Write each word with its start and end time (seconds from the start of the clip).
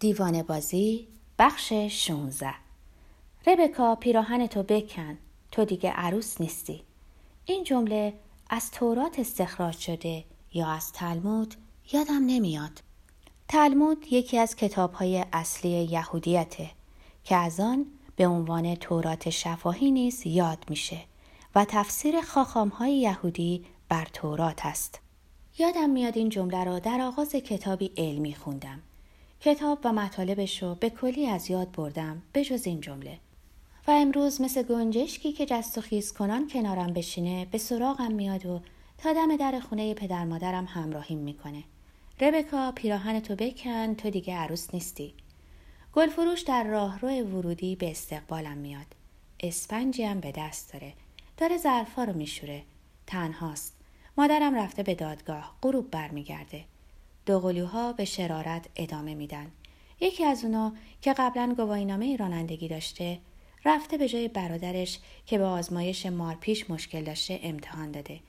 دیوانه 0.00 0.42
بازی 0.42 1.08
بخش 1.38 1.72
16 1.72 2.54
ربکا 3.46 3.94
پیراهن 3.94 4.46
تو 4.46 4.62
بکن. 4.62 5.18
تو 5.52 5.64
دیگه 5.64 5.90
عروس 5.90 6.40
نیستی. 6.40 6.82
این 7.44 7.64
جمله 7.64 8.14
از 8.50 8.70
تورات 8.70 9.18
استخراج 9.18 9.78
شده 9.78 10.24
یا 10.54 10.68
از 10.68 10.92
تلمود؟ 10.92 11.54
یادم 11.92 12.26
نمیاد. 12.26 12.82
تلمود 13.48 14.06
یکی 14.10 14.38
از 14.38 14.56
کتابهای 14.56 15.24
اصلی 15.32 15.68
یهودیته 15.70 16.70
که 17.24 17.36
از 17.36 17.60
آن 17.60 17.86
به 18.16 18.26
عنوان 18.26 18.74
تورات 18.74 19.30
شفاهی 19.30 19.90
نیز 19.90 20.26
یاد 20.26 20.64
میشه 20.68 21.00
و 21.54 21.64
تفسیر 21.68 22.20
خاخامهای 22.20 22.98
یهودی 22.98 23.64
بر 23.88 24.08
تورات 24.12 24.66
است. 24.66 25.00
یادم 25.58 25.90
میاد 25.90 26.18
این 26.18 26.28
جمله 26.28 26.64
را 26.64 26.78
در 26.78 27.00
آغاز 27.00 27.30
کتابی 27.30 27.92
علمی 27.96 28.34
خوندم. 28.34 28.82
کتاب 29.42 29.78
و 29.84 29.92
مطالبش 29.92 30.62
رو 30.62 30.74
به 30.74 30.90
کلی 30.90 31.26
از 31.26 31.50
یاد 31.50 31.72
بردم 31.72 32.22
به 32.32 32.44
جز 32.44 32.66
این 32.66 32.80
جمله. 32.80 33.18
و 33.86 33.90
امروز 33.90 34.40
مثل 34.40 34.62
گنجشکی 34.62 35.32
که 35.32 35.46
جست 35.46 35.78
و 35.78 35.80
خیز 35.80 36.12
کنان 36.12 36.48
کنارم 36.48 36.92
بشینه 36.92 37.44
به 37.50 37.58
سراغم 37.58 38.12
میاد 38.12 38.46
و 38.46 38.60
تا 38.98 39.12
دم 39.12 39.36
در 39.36 39.60
خونه 39.60 39.94
پدر 39.94 40.24
مادرم 40.24 40.64
همراهیم 40.64 41.18
می‌کنه. 41.18 41.64
ربکا 42.20 42.72
پیراهن 42.72 43.20
تو 43.20 43.36
بکن 43.36 43.94
تو 43.94 44.10
دیگه 44.10 44.34
عروس 44.34 44.74
نیستی. 44.74 45.14
گلفروش 45.92 46.40
در 46.40 46.64
راهرو 46.64 47.08
ورودی 47.08 47.76
به 47.76 47.90
استقبالم 47.90 48.58
میاد. 48.58 48.86
اسپنجی 49.40 50.04
هم 50.04 50.20
به 50.20 50.32
دست 50.32 50.72
داره. 50.72 50.92
داره 51.36 51.56
ظرفا 51.56 52.04
رو 52.04 52.12
میشوره. 52.12 52.62
تنهاست. 53.06 53.76
مادرم 54.18 54.54
رفته 54.54 54.82
به 54.82 54.94
دادگاه. 54.94 55.56
غروب 55.62 55.90
برمیگرده. 55.90 56.64
دوقلوها 57.26 57.92
به 57.92 58.04
شرارت 58.04 58.66
ادامه 58.76 59.14
میدن. 59.14 59.52
یکی 60.00 60.24
از 60.24 60.44
اونا 60.44 60.72
که 61.00 61.12
قبلا 61.12 61.54
گواهینامه 61.56 62.16
رانندگی 62.16 62.68
داشته 62.68 63.18
رفته 63.64 63.98
به 63.98 64.08
جای 64.08 64.28
برادرش 64.28 64.98
که 65.26 65.38
به 65.38 65.44
آزمایش 65.44 66.06
مارپیش 66.06 66.70
مشکل 66.70 67.04
داشته 67.04 67.40
امتحان 67.42 67.90
داده. 67.90 68.20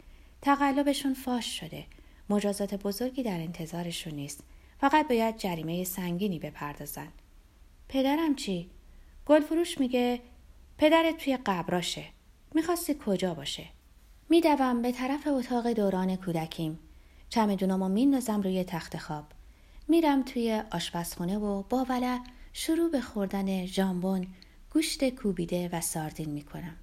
تقلبشون 0.42 1.14
فاش 1.14 1.59
شده. 1.59 1.86
مجازات 2.30 2.75
بزرگی 2.75 3.23
در 3.23 3.39
انتظارشون 3.39 4.14
نیست. 4.14 4.44
فقط 4.81 5.08
باید 5.08 5.38
جریمه 5.38 5.84
سنگینی 5.84 6.39
بپردازن. 6.39 7.08
پدرم 7.89 8.36
چی؟ 8.36 8.69
گلفروش 9.25 9.80
میگه 9.80 10.19
پدرت 10.78 11.17
توی 11.17 11.38
قبراشه. 11.38 12.03
می‌خواستی 12.56 12.95
کجا 13.06 13.34
باشه؟ 13.34 13.66
میدوم 14.30 14.81
به 14.81 14.92
طرف 14.92 15.28
اتاق 15.28 15.72
دوران 15.72 16.16
کودکیم. 16.16 16.80
چمدونامو 17.32 17.90
میندازم 17.90 18.42
روی 18.42 18.64
تخت 18.64 18.98
خواب. 18.98 19.26
میرم 19.88 20.24
توی 20.24 20.64
آشپزخونه 20.72 21.38
و 21.38 21.64
با 21.64 21.86
ولع 21.90 22.20
شروع 22.54 22.92
به 22.92 23.02
خوردن 23.02 23.66
ژامبون 23.66 24.28
گوشت 24.74 25.10
کوبیده 25.10 25.70
و 25.74 25.82
ساردین 25.82 26.30
می‌کنم. 26.30 26.76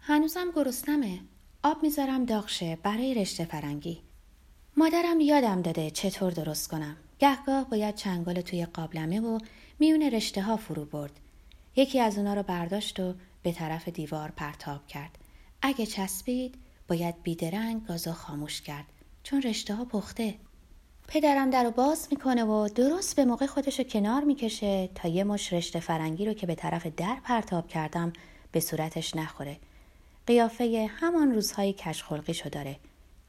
هنوزم 0.00 0.50
گرسنمه. 0.56 1.20
آب 1.62 1.82
می‌ذارم 1.82 2.24
داغشه 2.24 2.78
برای 2.82 3.14
رشته 3.14 3.44
فرنگی. 3.44 4.00
مادرم 4.76 5.20
یادم 5.20 5.62
داده 5.62 5.90
چطور 5.90 6.32
درست 6.32 6.68
کنم. 6.68 6.96
گهگاه 7.18 7.70
باید 7.70 7.94
چنگال 7.94 8.40
توی 8.40 8.64
قابلمه 8.66 9.20
و 9.20 9.38
میون 9.78 10.02
رشته 10.02 10.42
ها 10.42 10.56
فرو 10.56 10.84
برد. 10.84 11.20
یکی 11.76 12.00
از 12.00 12.18
اونا 12.18 12.34
رو 12.34 12.42
برداشت 12.42 13.00
و 13.00 13.14
به 13.42 13.52
طرف 13.52 13.88
دیوار 13.88 14.30
پرتاب 14.30 14.86
کرد. 14.86 15.18
اگه 15.62 15.86
چسبید 15.86 16.54
باید 16.88 17.22
بیدرنگ 17.22 17.86
گازو 17.86 18.12
خاموش 18.12 18.62
کرد. 18.62 18.84
چون 19.22 19.42
رشته 19.42 19.74
ها 19.74 19.84
پخته. 19.84 20.34
پدرم 21.08 21.50
در 21.50 21.64
رو 21.64 21.70
باز 21.70 22.08
می‌کنه 22.10 22.44
و 22.44 22.68
درست 22.68 23.16
به 23.16 23.24
موقع 23.24 23.46
خودش 23.46 23.78
رو 23.78 23.84
کنار 23.84 24.24
می‌کشه 24.24 24.90
تا 24.94 25.08
یه 25.08 25.24
مش 25.24 25.52
رشته 25.52 25.80
فرنگی 25.80 26.26
رو 26.26 26.32
که 26.34 26.46
به 26.46 26.54
طرف 26.54 26.86
در 26.86 27.16
پرتاب 27.24 27.68
کردم 27.68 28.12
به 28.52 28.60
صورتش 28.60 29.16
نخوره. 29.16 29.56
قیافه 30.26 30.90
همان 30.96 31.34
روزهای 31.34 31.72
کشخلقیشو 31.72 32.48
داره. 32.48 32.76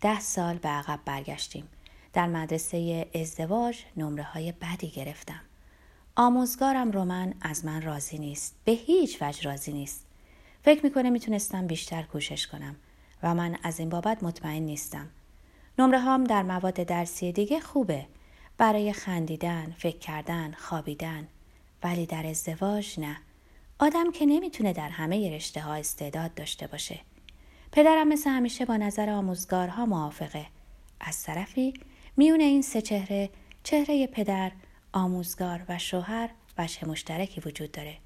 ده 0.02 0.20
سال 0.20 0.58
به 0.58 0.70
عقب 0.70 1.00
برگشتیم. 1.06 1.68
در 2.14 2.28
مدرسه 2.28 3.08
ازدواج 3.16 3.78
نمره 3.98 4.24
های 4.24 4.52
بدی 4.52 4.90
گرفتم. 4.90 5.42
آموزگارم 6.16 6.92
رومن 6.92 7.34
از 7.42 7.66
من 7.66 7.82
راضی 7.82 8.18
نیست. 8.18 8.56
به 8.66 8.72
هیچ 8.72 9.18
وجه 9.22 9.42
راضی 9.42 9.72
نیست. 9.74 10.06
فکر 10.64 10.84
می‌کنه 10.84 11.10
می‌تونستم 11.10 11.68
بیشتر 11.68 12.04
کوشش 12.04 12.48
کنم 12.48 12.76
و 13.24 13.36
من 13.36 13.58
از 13.64 13.80
این 13.80 13.90
بابت 13.90 14.24
مطمئن 14.24 14.62
نیستم. 14.62 15.10
نمره 15.80 16.00
هام 16.00 16.24
در 16.24 16.44
مواد 16.44 16.74
درسی 16.74 17.32
دیگه 17.32 17.60
خوبه. 17.60 18.06
برای 18.58 18.94
خندیدن، 18.94 19.76
فکر 19.78 19.98
کردن، 19.98 20.52
خوابیدن. 20.52 21.28
ولی 21.84 22.06
در 22.06 22.28
ازدواج 22.28 23.00
نه. 23.00 23.18
آدم 23.80 24.12
که 24.12 24.26
نمی‌تونه 24.26 24.74
در 24.74 24.90
همه 24.90 25.36
رشته 25.36 25.62
ها 25.62 25.74
استعداد 25.74 26.34
داشته 26.34 26.68
باشه. 26.68 27.00
پدرم 27.72 28.08
مثل 28.08 28.30
همیشه 28.30 28.66
با 28.66 28.78
نظر 28.78 29.10
آموزگارها 29.10 29.86
موافقه. 29.86 30.46
از 31.00 31.24
طرفی 31.24 31.74
میون 32.18 32.42
این 32.42 32.62
سه 32.62 32.82
چهره 32.82 33.30
چهره 33.64 34.08
پدر 34.08 34.52
آموزگار 34.94 35.62
و 35.70 35.78
شوهر 35.78 36.30
وجه 36.58 36.88
مشترکی 36.88 37.42
وجود 37.42 37.72
داره. 37.72 37.98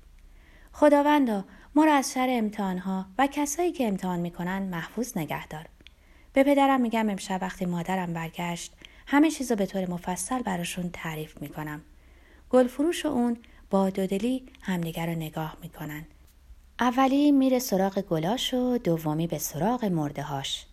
خداوندا 0.74 1.46
ما 1.76 1.86
را 1.86 1.94
از 1.94 2.14
شر 2.14 2.28
امتحانها 2.30 3.06
و 3.18 3.28
کسایی 3.28 3.72
که 3.72 3.88
امتحان 3.88 4.20
می‌کنن 4.20 4.62
محفوظ 4.64 5.18
نگهدار. 5.18 5.66
به 6.38 6.44
پدرم 6.44 6.82
میگم 6.82 7.10
امشب 7.10 7.40
وقتی 7.42 7.66
مادرم 7.66 8.14
برگشت 8.14 8.74
همه 9.08 9.32
چیزو 9.32 9.56
به 9.56 9.66
طور 9.66 9.90
مفصل 9.90 10.42
براشون 10.42 10.90
تعریف 10.94 11.42
می‌کنم. 11.42 11.82
گلفروش 12.50 13.06
و 13.06 13.10
اون 13.10 13.38
با 13.70 13.90
دودلی 13.90 14.46
همدیگر 14.62 15.06
رو 15.06 15.12
نگاه 15.12 15.58
می‌کنن. 15.62 16.06
اولی 16.80 17.32
میره 17.32 17.60
سراغ 17.60 18.00
گلاش 18.00 18.54
و 18.54 18.78
دومی 18.78 19.28
به 19.28 19.38
سراغ 19.38 19.86
مردهاش 19.86 20.66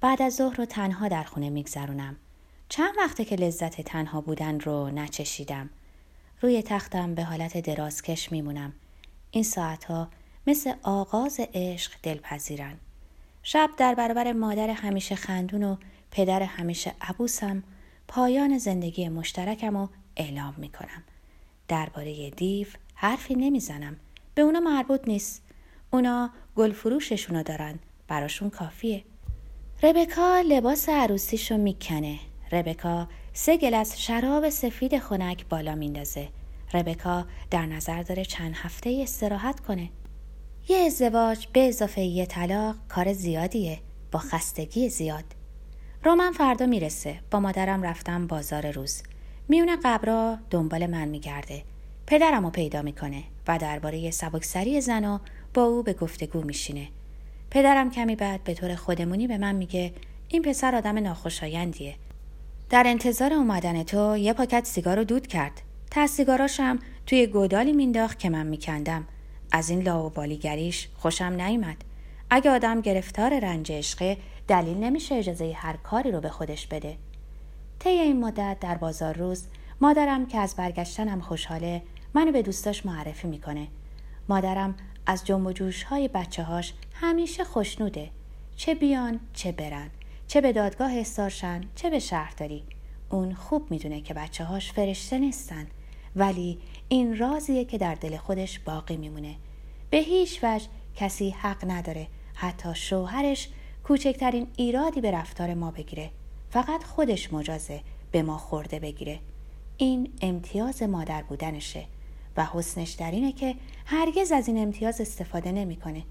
بعد 0.00 0.22
از 0.22 0.34
ظهر 0.34 0.56
رو 0.56 0.64
تنها 0.64 1.08
در 1.08 1.24
خونه 1.24 1.50
میگذرونم. 1.50 2.16
چند 2.68 2.94
وقته 2.98 3.24
که 3.24 3.36
لذت 3.36 3.80
تنها 3.80 4.20
بودن 4.20 4.60
رو 4.60 4.90
نچشیدم. 4.90 5.70
روی 6.40 6.62
تختم 6.62 7.14
به 7.14 7.24
حالت 7.24 7.58
درازکش 7.58 8.32
میمونم. 8.32 8.72
این 9.30 9.44
ساعتها 9.44 10.08
مثل 10.46 10.72
آغاز 10.82 11.40
عشق 11.54 11.92
دلپذیرن. 12.02 12.76
شب 13.42 13.70
در 13.76 13.94
برابر 13.94 14.32
مادر 14.32 14.70
همیشه 14.70 15.14
خندون 15.14 15.62
و 15.62 15.76
پدر 16.10 16.42
همیشه 16.42 16.94
عبوسم 17.00 17.62
پایان 18.08 18.58
زندگی 18.58 19.08
مشترکم 19.08 19.76
رو 19.76 19.88
اعلام 20.16 20.54
می‌کنم. 20.58 21.02
درباره 21.68 22.30
دیو 22.30 22.66
حرفی 22.94 23.34
نمی‌زنم. 23.34 23.96
به 24.34 24.42
اونا 24.42 24.60
مربوط 24.60 25.08
نیست. 25.08 25.42
اونا 25.90 26.30
گل 26.56 26.72
فروششونو 26.72 27.42
دارن. 27.42 27.78
براشون 28.08 28.50
کافیه. 28.50 29.04
ربکا 29.82 30.40
لباس 30.40 30.88
عروسیشو 30.88 31.56
می‌کنه. 31.56 32.18
ربکا 32.52 33.08
سه 33.32 33.56
گلس 33.56 33.96
شراب 33.96 34.48
سفید 34.48 34.98
خنک 34.98 35.46
بالا 35.48 35.74
میندازه. 35.74 36.28
ربکا 36.74 37.26
در 37.50 37.66
نظر 37.66 38.02
داره 38.02 38.24
چند 38.24 38.54
هفته 38.54 39.00
استراحت 39.02 39.60
کنه. 39.60 39.88
یه 40.70 40.78
ازدواج 40.78 41.46
به 41.52 41.68
اضافه 41.68 42.00
یه 42.00 42.26
طلاق 42.26 42.74
کار 42.88 43.12
زیادیه. 43.12 43.78
با 44.12 44.18
خستگی 44.18 44.88
زیاد. 44.88 45.24
رومن 46.04 46.32
فردا 46.32 46.66
می‌رسه. 46.66 47.18
با 47.30 47.40
مادرم 47.40 47.82
رفتم 47.82 48.26
بازار 48.26 48.70
روز. 48.70 49.02
میونه 49.48 49.76
قبرا 49.84 50.38
دنبال 50.50 50.86
من 50.86 51.08
میگرده. 51.08 51.62
پدرم 52.06 52.44
رو 52.44 52.50
پیدا 52.50 52.82
می‌کنه 52.82 53.22
و 53.48 53.58
درباره 53.58 54.10
سبکسری 54.10 54.80
زنا 54.80 55.20
با 55.54 55.62
او 55.62 55.82
به 55.82 55.92
گفتگو 55.92 56.42
میشینه. 56.42 56.88
پدرم 57.50 57.90
کمی 57.90 58.16
بعد 58.16 58.44
به 58.44 58.54
طور 58.54 58.74
خودمونی 58.74 59.26
به 59.26 59.38
من 59.38 59.54
میگه 59.54 59.92
این 60.28 60.42
پسر 60.42 60.74
آدم 60.74 60.98
ناخوشایندیه. 60.98 61.94
در 62.70 62.84
انتظار 62.86 63.32
اومدن 63.32 63.82
تو 63.82 64.16
یه 64.16 64.32
پاکت 64.32 64.64
سیگار 64.64 64.96
رو 64.96 65.04
دود 65.04 65.26
کرد. 65.26 65.62
تا 65.90 66.06
سیگاراشم 66.06 66.78
توی 67.06 67.26
گودالی 67.26 67.72
مینداخت 67.72 68.18
که 68.18 68.30
من 68.30 68.46
میکندم. 68.46 69.06
از 69.52 69.70
این 69.70 69.82
لاوبالیگریش 69.82 70.88
خوشم 70.94 71.24
نیامد 71.24 71.76
اگه 72.30 72.50
آدم 72.50 72.80
گرفتار 72.80 73.40
رنج 73.40 73.72
عشقه 73.72 74.16
دلیل 74.48 74.76
نمیشه 74.76 75.14
اجازه 75.14 75.52
هر 75.56 75.76
کاری 75.76 76.10
رو 76.10 76.20
به 76.20 76.28
خودش 76.28 76.66
بده. 76.66 76.96
طی 77.78 77.88
این 77.88 78.20
مدت 78.20 78.56
در 78.60 78.74
بازار 78.74 79.16
روز 79.16 79.44
مادرم 79.80 80.26
که 80.26 80.38
از 80.38 80.56
برگشتنم 80.56 81.20
خوشحاله 81.20 81.82
منو 82.14 82.32
به 82.32 82.42
دوستاش 82.42 82.86
معرفی 82.86 83.28
می‌کنه. 83.28 83.68
مادرم 84.28 84.74
از 85.06 85.26
جنب 85.26 85.46
و 85.46 85.52
جوش 85.52 85.82
های 85.82 86.08
بچه 86.08 86.42
هاش 86.42 86.74
همیشه 86.94 87.44
خوشنوده. 87.44 88.10
چه 88.56 88.74
بیان 88.74 89.20
چه 89.32 89.52
برن. 89.52 89.90
چه 90.26 90.40
به 90.40 90.52
دادگاه 90.52 90.92
استارشن 90.98 91.60
چه 91.74 91.90
به 91.90 91.98
شهرداری. 91.98 92.64
اون 93.10 93.34
خوب 93.34 93.70
می‌دونه 93.70 94.00
که 94.00 94.14
بچه 94.14 94.44
هاش 94.44 94.72
فرشته 94.72 95.18
نیستن. 95.18 95.66
ولی 96.16 96.58
این 96.92 97.18
رازیه 97.18 97.64
که 97.64 97.78
در 97.78 97.94
دل 97.94 98.16
خودش 98.16 98.58
باقی 98.58 98.96
میمونه. 98.96 99.34
به 99.90 99.96
هیچ 99.96 100.40
وجه 100.42 100.66
کسی 100.96 101.30
حق 101.30 101.70
نداره 101.70 102.06
حتی 102.34 102.74
شوهرش 102.74 103.48
کوچکترین 103.84 104.46
ایرادی 104.56 105.00
به 105.00 105.10
رفتار 105.10 105.54
ما 105.54 105.70
بگیره. 105.70 106.10
فقط 106.50 106.84
خودش 106.84 107.32
مجازه 107.32 107.80
به 108.12 108.22
ما 108.22 108.38
خورده 108.38 108.78
بگیره. 108.78 109.18
این 109.76 110.12
امتیاز 110.22 110.82
مادر 110.82 111.22
بودنشه 111.22 111.84
و 112.36 112.46
حسنش 112.52 112.90
در 112.90 113.10
اینه 113.10 113.32
که 113.32 113.54
هرگز 113.86 114.32
از 114.32 114.48
این 114.48 114.58
امتیاز 114.58 115.00
استفاده 115.00 115.52
نمی‌کنه. 115.52 116.02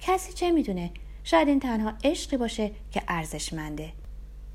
کسی 0.00 0.32
چه 0.32 0.50
می‌دونه؟ 0.50 0.90
شاید 1.24 1.48
این 1.48 1.60
تنها 1.60 1.92
عشقی 2.04 2.36
باشه 2.36 2.70
که 2.90 3.02
ارزشمنده. 3.08 3.92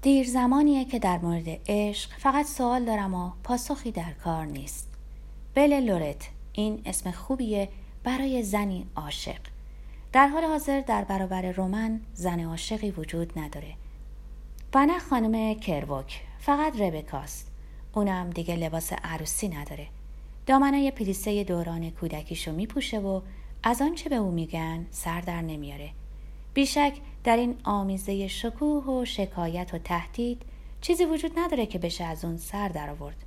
دیر 0.01 0.27
زمانیه 0.27 0.85
که 0.85 0.99
در 0.99 1.17
مورد 1.17 1.59
عشق 1.67 2.09
فقط 2.17 2.45
سوال 2.45 2.85
دارم 2.85 3.13
و 3.13 3.31
پاسخی 3.43 3.91
در 3.91 4.13
کار 4.23 4.45
نیست. 4.45 4.92
بل 5.55 5.79
لورت. 5.79 6.29
این 6.53 6.81
اسم 6.85 7.11
خوبیه 7.11 7.69
برای 8.03 8.43
زنی 8.43 8.85
عاشق. 8.95 9.39
در 10.11 10.27
حال 10.27 10.43
حاضر 10.43 10.81
در 10.81 11.03
برابر 11.03 11.51
رومن 11.51 12.01
زن 12.13 12.39
عاشقی 12.39 12.91
وجود 12.91 13.39
نداره. 13.39 13.73
و 14.73 14.85
نه 14.85 14.99
خانم 14.99 15.53
کروک 15.53 16.21
فقط 16.39 16.81
ربکاست. 16.81 17.51
اونم 17.93 18.29
دیگه 18.29 18.55
لباس 18.55 18.93
عروسی 18.93 19.47
نداره. 19.47 19.87
دامنه 20.45 20.91
پلیسه 20.91 21.43
دوران 21.43 21.89
کودکیشو 21.89 22.51
میپوشه 22.51 22.99
و 22.99 23.21
از 23.63 23.81
آنچه 23.81 24.09
به 24.09 24.15
او 24.15 24.31
میگن 24.31 24.85
سر 24.91 25.21
در 25.21 25.41
نمیاره. 25.41 25.89
بیشک 26.53 26.93
در 27.23 27.37
این 27.37 27.55
آمیزه 27.63 28.27
شکوه 28.27 28.85
و 28.85 29.05
شکایت 29.05 29.73
و 29.73 29.77
تهدید 29.77 30.41
چیزی 30.81 31.05
وجود 31.05 31.39
نداره 31.39 31.65
که 31.65 31.79
بشه 31.79 32.03
از 32.03 32.25
اون 32.25 32.37
سر 32.37 32.67
در 32.67 32.89
آورد. 32.89 33.25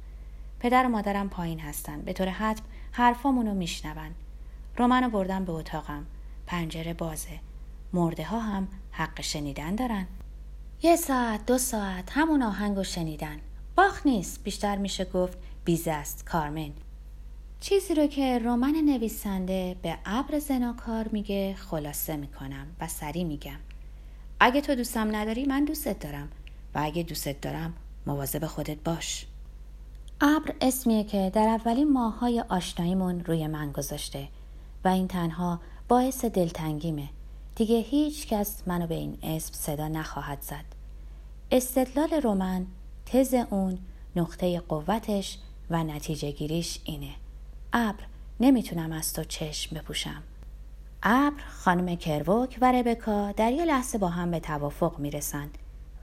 پدر 0.61 0.87
و 0.87 0.89
مادرم 0.89 1.29
پایین 1.29 1.61
هستن. 1.61 2.01
به 2.01 2.13
طور 2.13 2.29
حتم 2.29 2.63
حرفامونو 2.93 3.55
میشنون. 3.55 4.15
رومنو 4.77 5.11
بردم 5.11 5.45
به 5.45 5.53
اتاقم. 5.53 6.07
پنجره 6.47 6.95
بازه. 6.95 7.41
مرده 7.93 8.25
ها 8.25 8.41
هم 8.41 8.69
حق 8.91 9.21
شنیدن 9.21 9.75
دارن. 9.75 10.07
یه 10.83 10.97
ساعت 10.97 11.47
دو 11.47 11.59
ساعت 11.59 12.09
همون 12.13 12.43
آهنگو 12.43 12.85
شنیدن. 12.85 13.37
باخ 13.77 14.07
نیست. 14.07 14.45
بیشتر 14.45 14.77
میشه 14.77 15.05
گفت 15.05 15.39
بیزه 15.65 15.91
است 15.93 16.27
کارمن. 16.27 16.73
چیزی 17.61 17.95
رو 17.95 18.07
که 18.07 18.39
رمان 18.39 18.75
نویسنده 18.75 19.77
به 19.83 19.99
ابر 20.05 20.39
زناکار 20.39 21.09
میگه 21.09 21.55
خلاصه 21.55 22.17
می‌کنم 22.17 22.67
و 22.81 22.89
سری 22.89 23.25
میگم. 23.25 23.59
اگه 24.41 24.61
تو 24.61 24.75
دوستم 24.75 25.17
نداری 25.17 25.45
من 25.45 25.65
دوستت 25.65 25.99
دارم. 25.99 26.29
و 26.75 26.81
اگه 26.83 27.03
دوستت 27.03 27.41
دارم 27.41 27.75
مواظب 28.07 28.47
خودت 28.47 28.79
باش. 28.85 29.27
ابر 30.21 30.55
اسمیه 30.61 31.05
که 31.05 31.31
در 31.35 31.49
اولین 31.49 31.93
ماههای 31.93 32.45
آشناییمون 32.49 33.25
روی 33.25 33.47
من 33.47 33.73
گذاشته 33.73 34.29
و 34.85 34.89
این 34.89 35.09
تنها 35.09 35.61
باعث 35.89 36.25
دلتنگیمه. 36.25 37.09
دیگه 37.55 37.79
هیچ 37.79 38.27
کس 38.27 38.63
منو 38.67 38.87
به 38.87 38.95
این 38.95 39.19
اسم 39.23 39.55
صدا 39.55 39.89
نخواهد 39.89 40.43
زد. 40.43 40.65
استدلال 41.51 42.09
رومن 42.23 42.67
تز 43.07 43.35
اون 43.51 43.79
نقطه 44.17 44.61
قوتش 44.61 45.39
و 45.71 45.85
نتیجه 45.85 46.31
گیریش 46.31 46.81
اینه. 46.85 47.15
ابر 47.73 48.05
نمی‌تونم 48.41 48.93
از 48.93 49.13
تو 49.13 49.25
چشم 49.25 49.77
بپوشم. 49.77 50.23
ابر 51.03 51.43
خانم 51.49 51.97
کروک 51.97 52.59
و 52.61 52.73
ربکا 52.73 53.33
در 53.33 53.53
یه 53.53 53.65
لحظه 53.65 53.99
با 53.99 54.09
هم 54.09 54.31
به 54.31 54.41
توافق 54.41 54.99
می‌رسن 54.99 55.51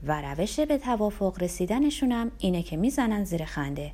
و 0.06 0.22
روش 0.22 0.60
به 0.60 0.78
توافق 0.78 1.42
رسیدنشونم 1.42 2.30
اینه 2.38 2.62
که 2.62 2.76
می‌زنن 2.76 3.24
زیر 3.24 3.44
خنده. 3.44 3.92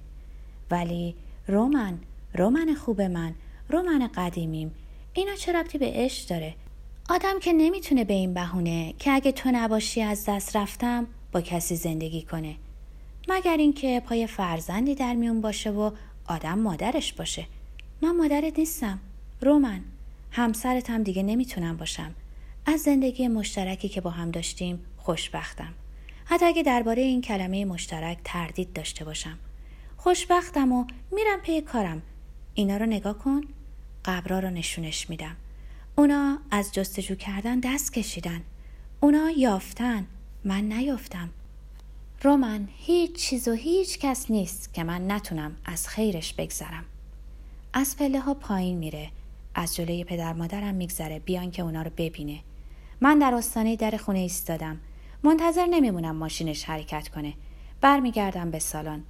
ولی 0.71 1.15
رومن 1.49 1.99
رومن 2.35 2.75
خوب 2.75 3.03
من 3.03 3.35
رومن 3.69 4.07
قدیمیم. 4.07 4.75
اینا 5.13 5.35
چه 5.35 5.53
ربطی 5.53 5.79
به 5.79 5.93
عشق 5.95 6.29
داره؟ 6.29 6.55
آدم 7.11 7.39
که 7.41 7.53
نمی‌تونه 7.53 8.05
به 8.05 8.15
این 8.15 8.35
بهونه 8.35 8.95
که 8.99 9.11
اگه 9.13 9.33
تو 9.33 9.51
نباشی 9.53 10.03
از 10.03 10.25
دست 10.29 10.57
رفتم 10.57 11.07
با 11.33 11.41
کسی 11.41 11.77
زندگی 11.77 12.23
کنه. 12.23 12.57
مگر 13.29 13.57
اینکه 13.57 14.03
پای 14.07 14.27
فرزندی 14.27 14.95
در 14.95 15.15
میون 15.15 15.41
باشه 15.41 15.71
و 15.71 15.91
آدم 16.27 16.59
مادرش 16.59 17.13
باشه. 17.13 17.47
من 18.03 18.17
مادرت 18.17 18.59
نیستم. 18.59 18.99
رومن. 19.41 19.81
همسرت 20.31 20.91
هم 20.91 21.03
دیگه 21.03 21.23
نمی‌تونم 21.23 21.77
باشم. 21.77 22.15
از 22.67 22.81
زندگی 22.81 23.29
مشترکی 23.29 23.89
که 23.89 24.01
با 24.01 24.11
هم 24.11 24.31
داشتیم 24.31 24.81
خوشبختم. 24.97 25.75
حتی 26.25 26.47
اگه 26.47 26.63
درباره 26.63 27.03
این 27.03 27.21
کلمه 27.21 27.65
مشترک 27.65 28.19
تردید 28.25 28.73
داشته 28.73 29.05
باشم. 29.05 29.39
خوشبختم 30.03 30.73
و 30.73 30.85
میرم 31.13 31.41
پی 31.41 31.61
کارم. 31.61 32.03
اینا 32.55 32.77
رو 32.77 32.87
نگاه 32.87 33.19
کن. 33.19 33.41
قبرا 34.05 34.39
رو 34.39 34.51
نشونش 34.51 35.11
میدم. 35.11 35.37
اونا 35.97 36.39
از 36.51 36.73
جستجو 36.73 37.15
کردن 37.15 37.61
دست 37.61 37.93
کشیدن. 37.93 38.43
اونا 39.01 39.31
یافتن. 39.31 40.07
من 40.45 40.73
نیافتم. 40.73 41.31
رومن 42.23 42.69
هیچ 42.77 43.13
چیز 43.13 43.49
و 43.49 43.53
هیچ 43.53 43.99
کس 43.99 44.31
نیست 44.31 44.75
که 44.75 44.85
من 44.85 45.11
نتونم 45.11 45.57
از 45.65 45.89
خیرش 45.89 46.35
بگذرم. 46.35 46.85
از 47.73 47.97
پله 47.97 48.21
ها 48.21 48.35
پایین 48.35 48.79
میره. 48.79 49.11
از 49.55 49.77
جلوی 49.77 50.05
پدر 50.05 50.33
مادرم 50.33 50.75
میگذره. 50.75 51.19
بیان 51.19 51.51
که 51.51 51.63
اونا 51.63 51.83
رو 51.83 51.91
ببینه. 51.97 52.41
من 53.01 53.19
در 53.19 53.35
آستانه 53.35 53.77
در 53.77 53.97
خونه 53.97 54.19
ایستادم. 54.19 54.81
منتظر 55.23 55.67
نمیمونم 55.67 56.17
ماشینش 56.17 56.65
حرکت 56.65 57.09
کنه. 57.09 57.35
برمیگردم 57.81 58.51
به 58.51 58.59
سالن. 58.59 59.03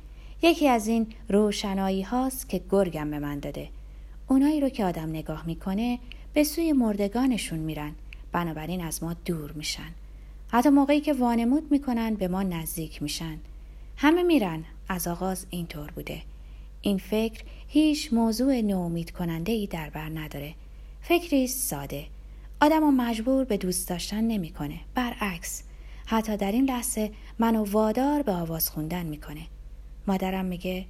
یکی 0.42 0.69
از 0.69 0.87
این 0.87 1.06
روشنایی 1.28 2.02
هاست 2.02 2.48
که 2.48 2.60
گرگم 2.70 3.10
به 3.10 3.19
من 3.19 3.38
داده. 3.38 3.69
اونایی 4.28 4.60
رو 4.60 4.69
که 4.69 4.84
آدم 4.84 5.08
نگاه 5.08 5.46
می‌کنه 5.46 5.98
به 6.32 6.44
سوی 6.44 6.72
مردگانشون 6.72 7.58
میرن. 7.58 7.92
بنابراین 8.32 8.84
از 8.84 9.02
ما 9.02 9.16
دور 9.25 9.52
میشن. 9.52 9.90
حتی 10.48 10.69
موقعی 10.69 11.00
که 11.00 11.12
وانمود 11.12 11.72
می‌کنن 11.72 12.14
به 12.14 12.28
ما 12.28 12.42
نزدیک 12.42 13.02
میشن. 13.02 13.38
همه 13.96 14.22
میرن. 14.22 14.64
از 14.88 15.08
آغاز 15.08 15.46
اینطور 15.50 15.90
بوده. 15.90 16.22
این 16.81 16.98
فکر 16.98 17.44
هیچ 17.69 18.12
موضوع 18.12 18.60
نومید 18.60 19.10
کننده 19.10 19.52
ای 19.52 19.66
در 19.66 19.90
بر 19.90 20.08
نداره. 20.08 20.54
فکری 21.02 21.46
ساده. 21.46 22.06
آدم 22.60 22.94
مجبور 22.94 23.44
به 23.44 23.56
دوست 23.56 23.88
داشتن 23.88 24.25
نمی‌کنه. 24.25 24.81
برعکس. 24.94 25.62
حتی 26.06 26.37
در 26.37 26.52
این 26.52 26.64
لحظه 26.64 27.10
منو 27.38 27.64
وادار 27.64 28.22
به 28.22 28.32
آواز 28.32 28.70
خوندن 28.70 29.06
می‌کنه. 29.06 29.42
مادرم 30.06 30.44
میگه 30.44 30.87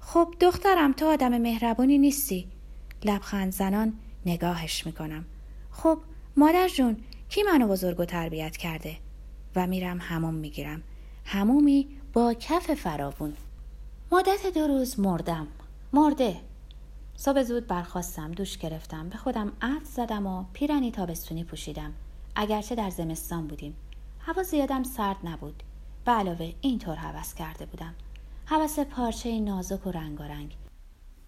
خب 0.00 0.34
دخترم 0.40 0.92
تو 0.92 1.06
آدم 1.06 1.38
مهربونی 1.38 1.98
نیستی. 1.98 2.48
لبخند 3.04 3.52
زنان 3.52 3.92
نگاهش 4.26 4.86
می‌کنم. 4.86 5.24
خب 5.70 5.98
مادر 6.36 6.68
جون 6.68 6.96
کی 7.28 7.42
منو 7.42 7.68
بزرگ 7.68 8.00
و 8.00 8.04
تربیت 8.04 8.56
کرده؟ 8.56 8.96
و 9.56 9.66
میرم 9.66 9.98
هموم 10.00 10.34
می‌گیرم. 10.34 10.82
همومی 11.24 11.88
با 12.12 12.34
کف 12.34 12.74
فراوون. 12.74 13.32
مدت 14.12 14.46
دو 14.54 14.66
روز 14.66 15.00
مردم. 15.00 15.46
مرده. 15.92 16.36
صبح 17.16 17.42
زود 17.42 17.66
برخواستم 17.66 18.32
دوش 18.32 18.58
گرفتم 18.58 19.08
به 19.08 19.16
خودم 19.16 19.52
عرض 19.62 19.88
زدم 19.88 20.26
و 20.26 20.44
پیرنی 20.52 20.90
تابستونی 20.90 21.44
پوشیدم. 21.44 21.92
اگرچه 22.36 22.74
در 22.74 22.90
زمستان 22.90 23.46
بودیم. 23.46 23.74
هوا 24.20 24.42
زیادم 24.42 24.82
سرد 24.82 25.16
نبود. 25.24 25.62
به 26.04 26.12
علاوه 26.12 26.52
اینطور 26.60 26.94
حوس 26.94 27.34
کرده 27.34 27.66
بودم. 27.66 27.94
حوس 28.48 28.78
پارچه 28.78 29.40
نازک 29.40 29.86
و 29.86 29.90
رنگارنگ. 29.90 30.56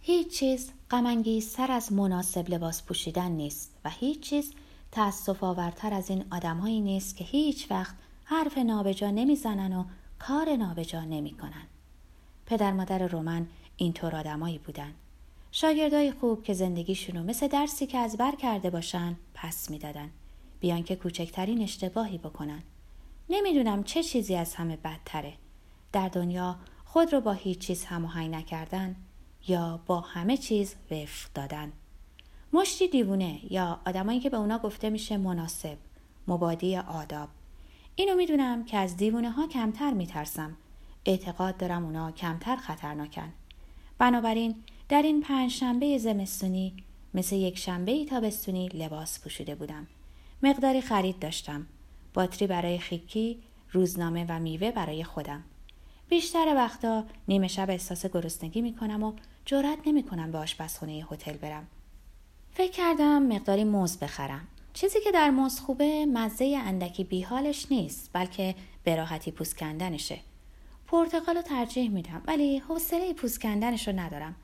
هیچ 0.01 0.39
چیز 0.39 0.71
غمانگیز 0.91 1.49
سر 1.49 1.73
از 1.73 1.93
مناسب 1.93 2.51
لباس 2.51 2.83
پوشیدن 2.83 3.31
نیست 3.31 3.79
و 3.85 3.91
هیچ 3.91 4.21
چیز 4.21 4.53
تأسف 4.93 5.45
آورتر 5.45 5.95
از 5.95 6.11
این 6.11 6.25
آدمهایی 6.31 6.81
نیست 6.81 7.17
که 7.17 7.25
هیچ 7.25 7.71
وقت 7.71 7.95
حرف 8.25 8.59
نابجا 8.59 9.11
نمی‌زنن 9.11 9.73
و 9.73 9.85
کار 10.19 10.57
نابجا 10.57 11.01
نمی‌کنن. 11.01 11.67
پدر 12.47 12.73
مادر 12.73 13.09
رومن 13.09 13.47
اینطور 13.77 14.17
آدمایی 14.17 14.59
بودن. 14.59 14.93
شاگردای 15.53 16.13
خوب 16.13 16.43
که 16.43 16.55
زندگیشونو 16.55 17.23
مثل 17.23 17.49
درسی 17.49 17.87
که 17.87 17.99
از 17.99 18.17
بر 18.17 18.35
کرده 18.35 18.71
باشن 18.71 19.17
پس 19.35 19.71
می‌دادن. 19.71 20.11
بیان 20.61 20.83
که 20.83 20.97
کوچکترین 20.97 21.63
اشتباهی 21.63 22.19
بکنن. 22.19 22.63
نمی‌دونم 23.31 23.85
چه 23.85 24.03
چیزی 24.03 24.35
از 24.35 24.55
همه 24.55 24.77
بدتره. 24.77 25.33
در 25.93 26.09
دنیا 26.09 26.57
خود 26.91 27.13
رو 27.13 27.21
با 27.21 27.33
هیچ 27.33 27.59
چیز 27.59 27.85
هماهنگ 27.85 28.35
نکردن 28.35 28.97
یا 29.49 29.81
با 29.87 30.01
همه 30.01 30.37
چیز 30.37 30.75
وفق 30.91 31.33
دادن. 31.35 31.73
مشتی 32.53 32.89
دیوونه 32.89 33.41
یا 33.53 33.81
آدمایی 33.87 34.21
که 34.21 34.31
به 34.31 34.37
اونا 34.37 34.59
گفته 34.59 34.91
میشه 34.91 35.17
مناسب 35.17 35.79
مبادی 36.29 36.77
آداب. 36.77 37.29
اینو 37.95 38.17
می‌دونم 38.17 38.65
که 38.65 38.77
از 38.77 38.97
دیوونه 38.97 39.31
ها 39.31 39.47
کمتر 39.47 39.91
میترسم. 39.91 40.57
اعتقاد 41.05 41.57
دارم 41.57 41.85
اونا 41.85 42.11
کمتر 42.11 42.57
خطرناکن. 42.57 43.33
بنابراین 43.99 44.55
در 44.89 45.03
این 45.03 45.21
پنج 45.21 45.51
شنبه 45.51 45.99
زمستونی 45.99 46.75
مثل 47.15 47.37
یک 47.37 47.59
شنبه 47.59 48.05
تابستونی 48.05 48.69
لباس 48.69 49.21
پوشیده 49.23 49.55
بودم. 49.55 49.87
مقداری 50.43 50.81
خرید 50.81 51.19
داشتم. 51.19 51.67
باتری 52.15 52.47
برای 52.47 52.79
خیکی 52.79 53.39
روزنامه 53.73 54.27
و 54.29 54.39
میوه 54.39 54.71
برای 54.71 55.05
خودم. 55.05 55.45
بیشتر 56.09 56.55
وقتا 56.57 57.05
نیمه 57.29 57.49
شب 57.49 57.71
احساس 57.71 58.07
گرسنگی 58.07 58.63
می‌کنم 58.63 59.03
و 59.03 59.13
جرأت 59.45 59.79
نمی‌کنم 59.87 60.33
به 60.33 60.39
آشپزخونه 60.39 61.07
هتل 61.11 61.37
برم. 61.37 61.67
فکر 62.53 62.73
کردم 62.73 63.23
مقداری 63.23 63.65
موز 63.65 63.99
بخرم. 63.99 64.49
چیزی 64.75 65.01
که 65.05 65.13
در 65.13 65.31
موز 65.31 65.61
خوبه 65.61 66.07
مزه 66.07 66.59
اندکی 66.65 67.05
بیحالش 67.05 67.67
نیست 67.71 68.11
بلکه 68.13 68.55
به 68.85 68.97
راحتی 68.97 69.31
پوست 69.31 69.59
کندنشه 69.59 70.19
پرتقال 70.87 71.37
رو 71.37 71.43
ترجیح 71.43 71.91
میدم 71.91 72.23
ولی 72.27 72.59
حوصله 72.59 73.13
پوست 73.13 73.41
کندنش 73.41 73.89
رو 73.89 73.99
ندارم. 73.99 74.35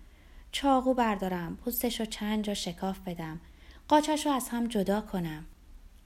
چاقو 0.52 0.94
بردارم 0.94 1.56
پوستش 1.56 2.00
رو 2.00 2.06
چند 2.06 2.44
جا 2.44 2.54
شکاف 2.54 2.99
بدم. 2.99 3.40
قاچش 3.88 4.26
رو 4.26 4.33
از 4.33 4.49
هم 4.49 4.66
جدا 4.66 5.00
کنم. 5.00 5.44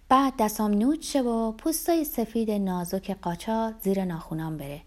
بعد 0.08 0.32
دستام 0.38 0.70
نوچ 0.70 1.12
شه 1.12 1.22
و 1.22 1.52
پوستای 1.52 2.04
سفید 2.04 2.50
نازک 2.50 3.10
قاچا 3.10 3.74
زیر 3.82 4.04
ناخونام 4.04 4.56
بره. 4.56 4.80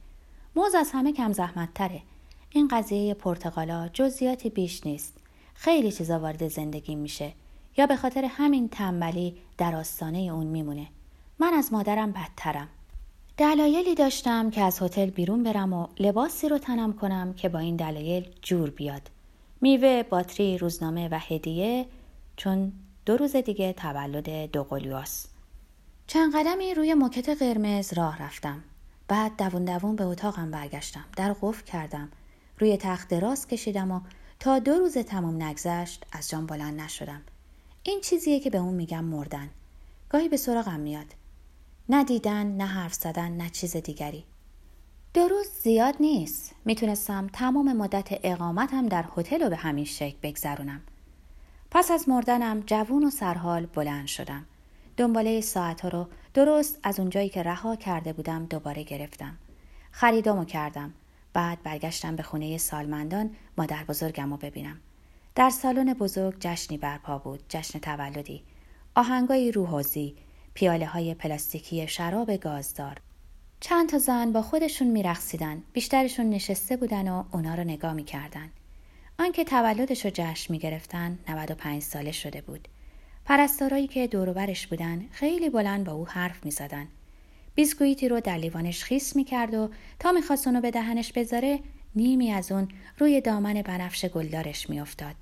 موز 0.55 0.75
از 0.75 0.91
همه 0.93 1.13
کم 1.13 1.31
زحمت 1.31 1.74
تره 1.74 2.01
این 2.50 2.67
قضیه 2.67 3.13
پرتقالا 3.13 3.89
جزئیاتی 3.93 4.50
بیش 4.50 4.86
نیست. 4.86 5.17
خیلی 5.53 5.91
چیزا 5.91 6.20
وارد 6.20 6.48
زندگی 6.48 6.96
میشه. 6.96 7.34
یا 7.77 7.88
به 7.88 7.96
خاطر 7.96 8.25
همین 8.25 8.70
تنبلی 8.70 9.38
در 9.58 9.75
آستانه 9.75 10.17
اون 10.17 10.48
میمونه. 10.48 10.88
من 11.39 11.53
از 11.53 11.74
مادرم 11.74 12.12
بدترم. 12.12 12.67
دلایلی 13.38 13.96
داشتم 13.96 14.50
که 14.50 14.62
از 14.62 14.81
هتل 14.81 15.10
بیرون 15.10 15.43
برم 15.43 15.74
و 15.74 15.88
لباسی 16.00 16.50
رو 16.50 16.58
تنم 16.58 16.93
کنم 16.93 17.34
که 17.34 17.50
با 17.50 17.60
این 17.60 17.75
دلایل 17.75 18.29
جور 18.41 18.70
بیاد. 18.70 19.10
میوه 19.62 20.03
باتری 20.03 20.58
روزنامه 20.58 21.10
و 21.10 21.20
هدیه 21.20 21.86
چون 22.38 22.72
دو 23.05 23.17
روز 23.17 23.36
دیگه 23.36 23.74
تولد 23.74 24.51
دوقلیاس 24.51 25.27
چند 26.08 26.36
قدمی 26.36 26.74
روی 26.74 26.93
موکت 26.93 27.29
قرمز 27.29 27.93
راه 27.93 28.24
رفتم. 28.24 28.63
بعد 29.11 29.37
دوون 29.37 29.65
دوون 29.65 29.95
به 29.95 30.03
اتاقم 30.03 30.51
برگشتم. 30.51 31.05
در 31.15 31.35
قفل 31.41 31.63
کردم. 31.63 32.09
روی 32.59 32.77
تخت 32.77 33.07
دراز 33.07 33.47
کشیدم 33.47 33.91
و 33.91 34.01
تا 34.39 34.59
دو 34.59 34.71
روز 34.71 34.97
تمام 34.97 35.43
نگذشت 35.43 36.05
از 36.11 36.29
جان 36.29 36.45
بلند 36.45 36.81
نشدم. 36.81 37.21
این 37.83 38.01
چیزیه 38.01 38.39
که 38.39 38.49
به 38.49 38.57
اون 38.57 38.73
میگم 38.73 39.03
مردن. 39.03 39.49
گاهی 40.09 40.29
به 40.29 40.37
سراغم 40.37 40.79
میاد. 40.79 41.05
نه 41.89 42.03
دیدن 42.03 42.47
نه 42.47 42.65
حرف 42.65 42.93
زدن 42.93 43.31
نه 43.31 43.49
چیز 43.49 43.75
دیگری. 43.77 44.23
دو 45.13 45.27
روز 45.27 45.47
زیاد 45.63 45.95
نیست. 45.99 46.55
می‌تونستم 46.65 47.27
تمام 47.33 47.73
مدت 47.73 48.07
اقامتم 48.23 48.87
در 48.87 49.05
هتل 49.17 49.43
رو 49.43 49.49
به 49.49 49.55
همین 49.55 49.85
شکل 49.85 50.17
بگذرونم. 50.23 50.81
پس 51.71 51.91
از 51.91 52.09
مردنم 52.09 52.59
جوون 52.65 53.03
و 53.03 53.09
سرحال 53.09 53.65
بلند 53.65 54.07
شدم. 54.07 54.45
دنباله 55.01 55.41
ساعت 55.41 55.81
ها 55.81 55.89
رو 55.89 56.08
درست 56.34 56.79
از 56.84 57.00
اونجایی 57.00 57.29
که 57.29 57.43
رها 57.43 57.75
کرده 57.75 58.13
بودم 58.13 58.46
دوباره 58.46 58.84
گرفتم. 58.84 59.38
خریدامو 59.91 60.46
کردم. 60.46 60.93
بعد 61.34 61.63
برگشتم 61.63 62.15
به 62.15 62.24
خونه 62.24 62.58
سالمندان 62.58 63.29
مادر 63.58 63.84
بزرگم 63.84 64.31
رو 64.31 64.38
ببینم. 64.38 64.79
در 65.36 65.50
سالن 65.50 65.93
بزرگ 65.93 66.36
جشنی 66.39 66.77
برپا 66.77 67.17
بود 67.17 67.43
جشن 67.50 67.79
تولدی. 67.79 68.43
آهنگای 68.96 69.51
روحوزی 69.51 70.15
پیاله 70.53 70.86
های 70.86 71.13
پلاستیکی 71.13 71.88
شراب 71.88 72.36
گازدار. 72.36 72.98
چند 73.60 73.89
تا 73.89 73.98
زن 73.98 74.31
با 74.31 74.41
خودشون 74.41 74.88
میرقصیدن 74.88 75.63
بیشترشون 75.74 76.29
نشسته 76.29 76.77
بودن 76.77 77.08
و 77.08 77.24
اونا 77.31 77.55
رو 77.55 77.63
نگاه 77.63 77.93
می‌کردن. 77.93 78.50
آنکه 79.20 79.43
تولدش 79.43 80.05
رو 80.05 80.12
جشن 80.13 80.53
می‌گرفتن 80.53 81.20
95 81.29 81.81
ساله 81.81 82.12
شده 82.12 82.41
بود. 82.41 82.67
پرستارایی 83.31 83.88
که 83.88 84.07
دوروبرش 84.07 84.67
بودن 84.67 85.05
خیلی 85.11 85.50
بلند 85.50 85.83
با 85.85 85.91
او 85.91 86.07
حرف 86.07 86.45
می‌زدن. 86.45 86.88
بیسکویتی 87.55 88.09
رو 88.09 88.19
در 88.19 88.38
لیوانش 88.38 88.83
خیس 88.83 89.15
می‌کرد 89.15 89.53
و 89.53 89.69
تا 90.00 90.11
می‌خواست 90.11 90.47
اونو 90.47 90.61
به 90.61 90.71
دهنش 90.71 91.11
بذاره 91.11 91.59
نیمی 91.95 92.31
از 92.31 92.51
اون 92.51 92.67
روی 92.97 93.21
دامن 93.21 93.61
بنفش 93.61 94.05
گلدارش 94.05 94.69
میافتاد. 94.69 95.15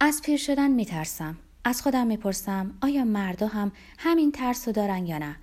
از 0.00 0.22
پیر 0.24 0.36
شدن 0.36 0.70
میترسم. 0.70 1.38
از 1.64 1.82
خودم 1.82 2.06
می‌پرسم 2.06 2.74
آیا 2.82 3.04
مردا 3.04 3.46
هم 3.46 3.72
همین 3.98 4.32
ترس 4.32 4.68
رو 4.68 4.72
دارن 4.72 5.06
یا 5.06 5.18
نه؟ 5.18 5.36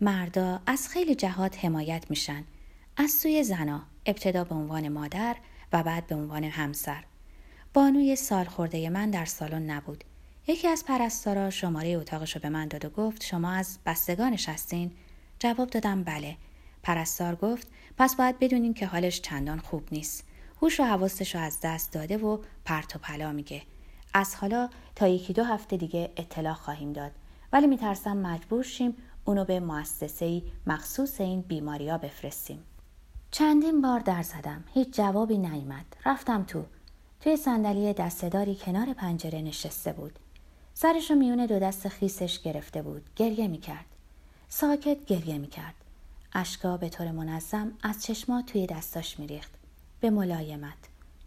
مردا 0.00 0.60
از 0.66 0.88
خیلی 0.88 1.14
جهات 1.14 1.64
حمایت 1.64 2.04
میشن. 2.10 2.44
از 2.96 3.10
سوی 3.10 3.44
زنا 3.44 3.82
ابتدا 4.06 4.44
به 4.44 4.54
عنوان 4.54 4.88
مادر 4.88 5.36
و 5.72 5.82
بعد 5.82 6.06
به 6.06 6.14
عنوان 6.14 6.44
همسر. 6.44 7.04
بانوی 7.74 8.16
سال 8.16 8.44
خورده 8.44 8.90
من 8.90 9.10
در 9.10 9.24
سالن 9.24 9.70
نبود. 9.70 10.04
یکی 10.46 10.68
از 10.68 10.84
پرستارا 10.84 11.50
شماره 11.50 11.88
اتاقش 11.88 12.36
رو 12.36 12.42
به 12.42 12.48
من 12.48 12.68
داد 12.68 12.84
و 12.84 12.88
گفت 12.88 13.24
شما 13.24 13.50
از 13.50 13.78
بستگانش 13.86 14.48
هستین 14.48 14.92
جواب 15.38 15.70
دادم 15.70 16.02
بله. 16.04 16.36
پرستار 16.82 17.34
گفت 17.34 17.66
پس 17.98 18.16
باید 18.16 18.38
بدونین 18.38 18.74
که 18.74 18.86
حالش 18.86 19.20
چندان 19.20 19.58
خوب 19.58 19.88
نیست. 19.92 20.24
هوش 20.62 20.80
و 20.80 20.82
حواستش 20.82 21.34
رو 21.34 21.40
از 21.40 21.58
دست 21.62 21.92
داده 21.92 22.18
و 22.18 22.38
پرت 22.64 22.96
و 22.96 22.98
پلا 22.98 23.32
میگه. 23.32 23.62
از 24.14 24.34
حالا 24.34 24.68
تا 24.96 25.08
یکی 25.08 25.32
دو 25.32 25.44
هفته 25.44 25.76
دیگه 25.76 26.10
اطلاع 26.16 26.54
خواهیم 26.54 26.92
داد. 26.92 27.12
ولی 27.52 27.66
میترسم 27.66 28.16
مجبور 28.16 28.62
شیم 28.62 28.96
اونو 29.24 29.44
به 29.44 29.60
مؤسسه 29.60 30.42
مخصوص 30.66 31.20
این 31.20 31.40
بیماریا 31.40 31.98
بفرستیم. 31.98 32.62
چندین 33.30 33.80
بار 33.80 34.00
در 34.00 34.22
زدم. 34.22 34.64
هیچ 34.74 34.90
جوابی 34.90 35.38
نیامد 35.38 35.96
رفتم 36.06 36.44
تو. 36.44 36.64
توی 37.20 37.36
صندلی 37.36 37.92
دستهداری 37.92 38.54
کنار 38.54 38.92
پنجره 38.92 39.42
نشسته 39.42 39.92
بود. 39.92 40.18
سرش 40.74 41.10
رو 41.10 41.16
میون 41.16 41.46
دو 41.46 41.58
دست 41.58 41.88
خیسش 41.88 42.42
گرفته 42.42 42.82
بود. 42.82 43.02
گریه 43.16 43.48
می‌کرد. 43.48 43.84
ساکت 44.48 45.04
گریه 45.04 45.38
می‌کرد. 45.38 45.74
اشکا 46.32 46.76
به 46.76 46.88
طور 46.88 47.10
منظم 47.10 47.72
از 47.82 48.02
چشما 48.02 48.42
توی 48.42 48.66
دستاش 48.66 49.18
میریخت. 49.18 49.52
به 50.00 50.10
ملایمت. 50.10 50.78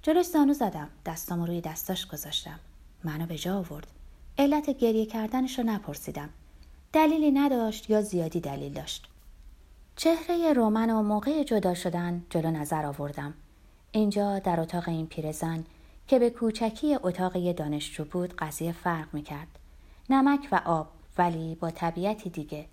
جلوش 0.01 0.25
زانو 0.25 0.53
زدم. 0.53 0.89
دستامو 1.05 1.45
روی 1.45 1.61
دستاش 1.61 2.07
گذاشتم. 2.07 2.59
منو 3.03 3.25
به 3.25 3.37
جا 3.37 3.57
آورد. 3.57 3.87
علت 4.37 4.69
گریه 4.69 5.05
کردنش 5.05 5.59
رو 5.59 5.65
نپرسیدم. 5.65 6.29
دلیلی 6.93 7.31
نداشت 7.31 7.89
یا 7.89 8.01
زیادی 8.01 8.39
دلیل 8.39 8.73
داشت. 8.73 9.07
چهره 9.95 10.53
رومن 10.53 10.89
و 10.89 11.03
موقع 11.03 11.43
جدا 11.43 11.73
شدن 11.73 12.23
جلو 12.29 12.51
نظر 12.51 12.85
آوردم. 12.85 13.33
اینجا 13.91 14.39
در 14.39 14.59
اتاق 14.59 14.89
این 14.89 15.07
پیرزن 15.07 15.63
که 16.07 16.19
به 16.19 16.29
کوچکی 16.29 16.95
اتاق 17.03 17.51
دانشجو 17.51 18.05
بود 18.05 18.35
قضیه 18.35 18.71
فرق 18.71 19.07
می‌کرد. 19.13 19.59
نمک 20.09 20.47
و 20.51 20.61
آب 20.65 20.87
ولی 21.17 21.55
با 21.55 21.71
طبیعتی 21.71 22.29
دیگه. 22.29 22.65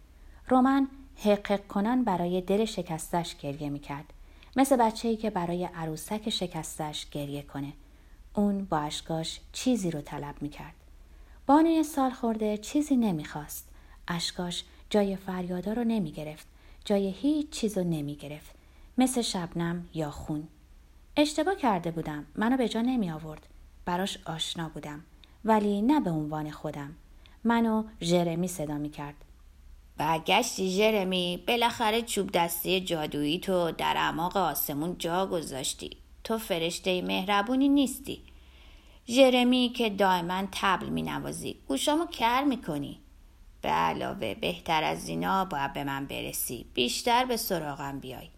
رومن 0.48 0.88
حقق 1.16 1.66
کنن 1.66 2.04
برای 2.04 2.40
دل 2.40 2.64
شکستش 2.64 3.36
گریه 3.36 3.70
می‌کرد. 3.70 4.12
مثل 4.56 4.76
بچه 4.76 5.16
که 5.16 5.30
برای 5.30 5.64
عروسک 5.64 6.30
شکستش 6.30 7.10
گریه 7.10 7.42
کنه. 7.42 7.72
اون 8.34 8.64
با 8.64 8.78
اشکاش 8.78 9.40
چیزی 9.52 9.90
رو 9.90 10.00
طلب 10.00 10.34
می‌کرد. 10.40 10.74
بانوی 11.46 11.82
سال 11.82 12.10
خورده 12.10 12.58
چیزی 12.58 12.96
نمی‌خواست. 12.96 13.68
اشکاش 14.08 14.64
جای 14.90 15.16
فریادا 15.16 15.72
رو 15.72 15.84
نمی‌گرفت. 15.84 16.46
جای 16.84 17.10
هیچ 17.10 17.50
چیز 17.50 17.78
رو 17.78 17.84
نمی‌گرفت. 17.84 18.54
مثل 18.98 19.22
شبنم 19.22 19.88
یا 19.94 20.10
خون. 20.10 20.48
اشتباه 21.16 21.57
کرده 21.57 21.90
بودم. 21.90 22.26
منو 22.37 22.57
به 22.57 22.69
جا 22.69 22.81
نمی 22.81 23.11
آورد. 23.11 23.47
براش 23.85 24.19
آشنا 24.26 24.69
بودم. 24.69 25.04
ولی 25.45 25.83
نه 25.83 26.00
به 26.00 26.11
عنوان 26.11 26.50
خودم. 26.50 26.97
منو 27.45 27.85
ژرمی 28.02 28.49
صدا 28.49 28.75
می 28.78 28.90
کرد. 28.90 29.14
برگشتی 29.97 30.71
ژرمی 30.71 31.45
بالاخره 31.49 32.02
چوب 32.02 32.31
دستی 32.31 32.81
جادویی 32.81 33.38
تو 33.38 33.71
در 33.71 33.95
اعماق 33.97 34.37
آسمون 34.37 34.99
جا 34.99 35.26
گذاشتی. 35.26 35.97
تو 36.25 36.38
فرشته 36.38 37.02
مهربونی 37.02 37.69
نیستی. 37.69 38.23
ژرمی 39.09 39.73
که 39.76 39.90
دائما 39.90 40.42
تبل 40.52 40.88
می 40.88 41.02
نوازی. 41.02 41.57
گوشامو 41.69 42.07
کر 42.07 42.45
می 42.45 42.62
کنی. 42.62 42.99
به 43.62 43.69
علاوه 43.69 44.35
بهتر 44.35 44.85
از 44.85 45.09
اینا 45.09 45.45
باید 45.45 45.73
به 45.73 45.85
من 45.85 46.07
برسی. 46.07 46.66
بیشتر 46.75 47.25
به 47.25 47.37
سراغم 47.37 47.99
بیای. 48.00 48.28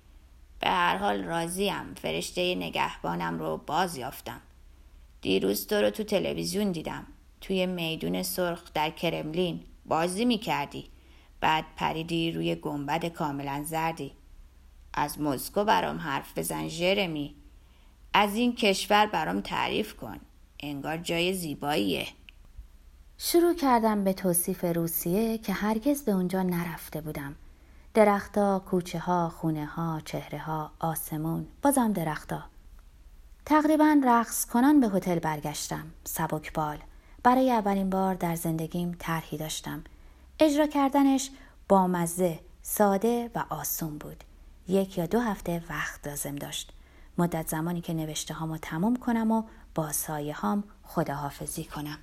به 0.64 0.70
هر 0.70 0.96
حال 0.96 1.24
راضیم. 1.24 1.94
فرشته 1.94 2.54
نگهبانم 2.54 3.38
رو 3.38 3.56
باز 3.56 3.96
یافتم. 3.96 4.40
دیروز 5.20 5.66
تو 5.66 5.74
رو 5.74 5.90
تو 5.90 6.04
تلویزیون 6.04 6.72
دیدم. 6.72 7.06
توی 7.40 7.66
میدون 7.66 8.22
سرخ 8.22 8.72
در 8.74 8.90
کرملین. 8.90 9.60
بازی 9.86 10.24
می 10.24 10.38
کردی 10.38 10.84
بعد 11.40 11.64
پریدی 11.76 12.32
روی 12.32 12.54
گنبد 12.54 13.04
کاملا 13.04 13.62
زردی. 13.66 14.12
از 14.94 15.20
مسکو 15.20 15.64
برام 15.64 15.98
حرف 15.98 16.38
بزن 16.38 16.68
ژرمی 16.68 17.34
از 18.14 18.36
این 18.36 18.54
کشور 18.54 19.06
برام 19.06 19.40
تعریف 19.40 19.94
کن. 19.96 20.20
انگار 20.60 20.96
جای 20.96 21.34
زیباییه. 21.34 22.06
شروع 23.18 23.54
کردم 23.54 24.04
به 24.04 24.12
توصیف 24.12 24.64
روسیه 24.64 25.38
که 25.38 25.52
هرگز 25.52 26.04
به 26.04 26.12
اونجا 26.12 26.42
نرفته 26.42 27.00
بودم. 27.00 27.36
درختها، 27.94 28.58
کوچه 28.58 28.98
ها، 28.98 29.28
خونه 29.28 29.66
ها، 29.66 30.00
چهره 30.04 30.38
ها، 30.38 30.70
آسمون، 30.78 31.46
بازم 31.62 31.92
درختها. 31.92 32.42
تقریبا 33.46 34.00
رقص 34.04 34.46
کنان 34.46 34.80
به 34.80 34.88
هتل 34.88 35.18
برگشتم. 35.18 35.86
سبکبال. 36.04 36.78
برای 37.22 37.52
اولین 37.52 37.90
بار 37.90 38.14
در 38.14 38.34
زندگیم 38.34 38.96
طرحی 38.98 39.38
داشتم. 39.38 39.84
اجرا 40.40 40.66
کردنش 40.66 41.30
با 41.68 41.86
مزه، 41.86 42.40
ساده 42.62 43.30
و 43.34 43.44
آسون 43.48 43.98
بود. 43.98 44.24
یک 44.68 44.98
یا 44.98 45.06
دو 45.06 45.20
هفته 45.20 45.62
وقت 45.70 46.06
لازم 46.06 46.36
داشت. 46.36 46.72
مدت 47.18 47.48
زمانی 47.48 47.80
که 47.80 47.94
نوشته 47.94 48.34
هامو 48.34 48.58
تموم 48.58 48.96
کنم 48.96 49.30
و 49.30 49.42
با 49.74 49.92
سایه 49.92 50.34
هام 50.34 50.64
خداحافظی 50.82 51.64
کنم. 51.64 51.98